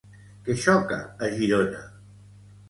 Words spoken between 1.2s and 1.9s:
a Girona?